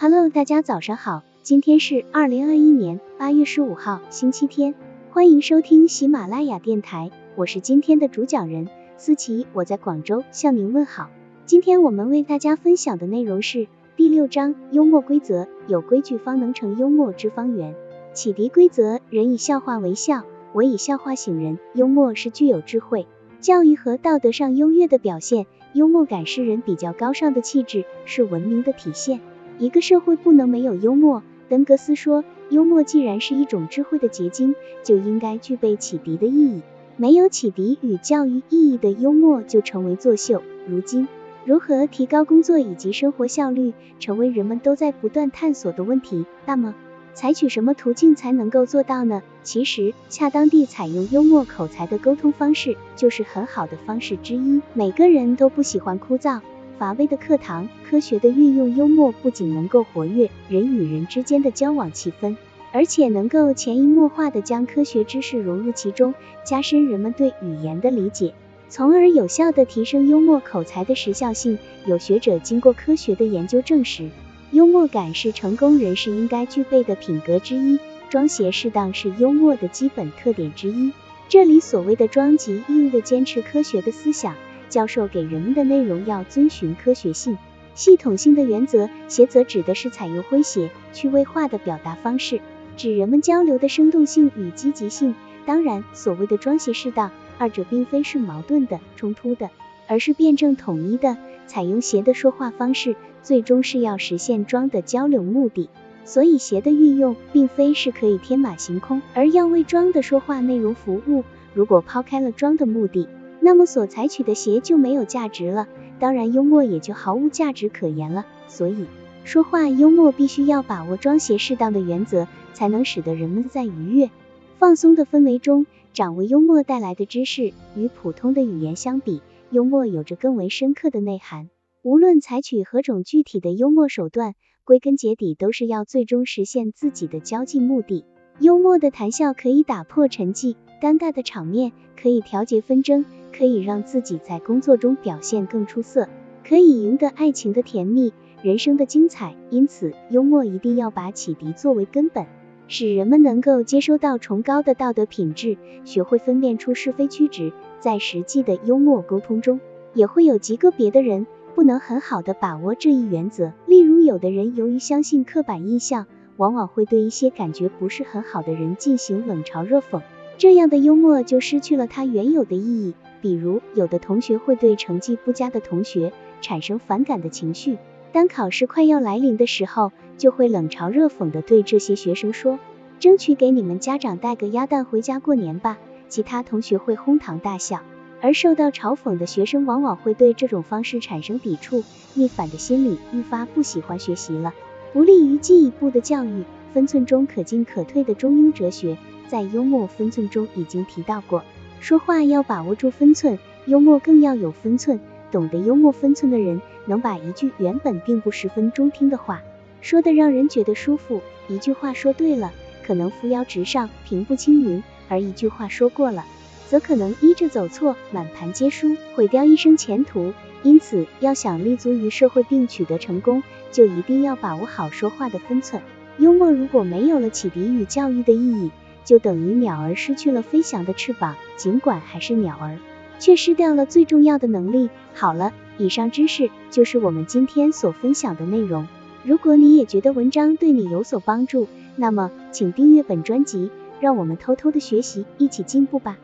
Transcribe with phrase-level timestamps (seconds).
[0.00, 4.76] Hello，大家早上好，今天是二零二一年八月十五号，星期天，
[5.10, 11.10] 欢迎收听喜马拉雅电台，我是今天的主讲人思琪，我在广州向您问好。
[11.46, 13.66] 今天我们为大家分享的内容是
[13.96, 17.74] 第六章幽默规则，有规矩方能成幽默之方圆。
[18.12, 20.22] 启迪规则，人以笑话为笑，
[20.52, 21.58] 我以笑话醒人。
[21.74, 23.08] 幽默是具有智慧、
[23.40, 25.46] 教育和道德上优越的表现。
[25.72, 29.20] 幽默感是人比较高尚的气质，是文明的体现。
[29.58, 31.22] 一个社会不能没有幽默。
[31.48, 34.54] 登格斯说，幽默既然是一种智慧的结晶，
[34.84, 36.62] 就应该具备启迪的意义。
[36.96, 40.42] 没有启迪与教育意义的幽默，就成为作秀。
[40.66, 41.08] 如今，
[41.44, 46.26] 如何提高工作以及生活效率，成为人们都在不断探索的问题。
[46.44, 46.74] 那么，
[47.14, 49.22] 采取什么途径才能够做到呢？
[49.42, 54.60] 其实，恰当地采用幽默口才的沟通方式，就是很好的方式之一。
[54.74, 56.40] 每个人都不喜欢枯燥
[56.78, 62.36] 乏味的课堂，科学的运用幽默，不仅能够活跃人与人之间的交往气氛，
[62.72, 68.32] 而且能够潜移默化的将科学知识融入其中，加深人们对语言的理解，
[68.68, 71.58] 从而有效的提升幽默口才的时效性。
[71.84, 74.08] 有学者经过科学的研究证实。
[74.52, 80.92] 幽默感是成功人士应该具备的品格之一，装鞋适当是幽默的基本特点之一。
[81.28, 84.36] 这里所谓的装即意味着坚持科学的思想，
[84.68, 87.38] 教授给人们的内容要遵循科学性、
[87.74, 88.88] 系统性的原则。
[89.08, 92.40] 鞋则指的是采用诙谐、趣味化的表达方式，
[92.76, 95.14] 指人们交流的生动性与积极性。
[95.46, 99.50] 当然，所谓的装鞋适当，二者并非是矛盾的、冲突的，
[99.86, 101.16] 而是辩证统一的。
[101.46, 105.70] 采用谐的说话方式，最终是要实现庄的交流目的。
[106.04, 111.24] 所以谐的运用，并非是可以天马行空，而要为庄的说话内容服务。
[111.54, 113.08] 如果抛开了庄的目的，
[113.48, 115.68] 那么所采取的谐就没有价值了，
[115.98, 118.26] 当然幽默也就毫无价值可言了。
[118.46, 118.84] 所以
[119.24, 124.10] 说话幽默必须要把握装谐适当的原则，才能使得人们在愉悦、
[124.58, 125.64] 放松的氛围中
[125.94, 127.54] 掌握幽默带来的知识。
[127.74, 129.22] 与普通的语言相比。
[129.50, 131.48] 幽默有着更为深刻的内涵，
[131.80, 138.04] 无论采取何种具体的幽默手段，归根结底都是要最终实现自己的交际目的。
[138.40, 143.06] 幽默的谈笑可以打破沉寂、尴尬的场面，可以调节纷争，
[143.36, 146.08] 可以让自己在工作中表现更出色，
[146.46, 148.12] 可以赢得爱情的甜蜜、
[148.42, 149.34] 人生的精彩。
[149.50, 152.26] 因此，幽默一定要把启迪作为根本，
[152.66, 157.52] 使人们能够接收到崇高的道德品质，学会分辨出是非曲直。
[157.80, 159.60] 在实际的幽默沟通中，
[159.94, 163.52] 也会有极个别的人不能很好的把握这一原则。
[163.66, 166.06] 例如，有的人由于相信刻板印象，
[166.36, 170.02] 往往会对一些感觉不是很好的人进行冷嘲热讽，
[170.38, 172.94] 这样的幽默就失去了它原有的意义。
[173.20, 177.78] 比如，有的同学会对成绩不佳的同学产生反感的情绪，
[178.12, 182.58] 当考试快要来临的时候，就会冷嘲热讽的对这些学生说
[183.00, 187.82] ：“争取给你们家长带个鸭蛋回家过年吧。”其他同学会哄堂大笑，
[188.22, 194.54] 而受到嘲讽的学生往往会对这种方式产生抵触，逆反的心理愈发不喜欢学习了，
[194.94, 196.44] 不利于进一步的教育。
[196.74, 198.96] 分寸中可进可退的中庸哲学，
[199.26, 201.42] 在幽默分寸中已经提到过，
[201.80, 205.00] 说话要把握住分寸，幽默更要有分寸。
[205.30, 209.42] 懂得幽默分寸的人，能把一句原本并不十分中听的话，
[209.80, 211.20] 说的让人觉得舒服。
[211.48, 212.52] 一句话说对了，
[212.86, 214.82] 可能扶摇直上，平步青云。
[215.08, 216.24] 而一句话说过了，
[216.66, 220.32] 则可能依着走错，满盘皆输，毁掉一生前途。
[220.62, 225.82] 因此，要想立足于社会并取得成功，就一定要把握好说话的分寸。
[226.18, 228.70] 幽默如果没有了启迪与教育的意义，
[229.08, 232.76] 就等于鸟儿失去了飞翔的翅膀，尽管还是鸟儿，
[233.18, 234.90] 却失掉了最重要的能力。
[235.14, 238.86] 好了，以上知识就是我们今天所分享的内容。
[239.24, 243.70] 如果你也觉得文章对你有所帮助，那么请订阅本专辑。
[243.98, 246.18] 让我们偷偷的学习，一起进步吧。